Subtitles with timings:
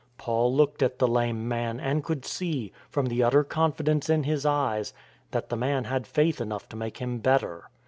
[0.17, 4.47] Paul looked at the lame man and could see, from the utter confidence in his
[4.47, 4.95] eyes,
[5.29, 7.69] that the man had faith enough to make him better.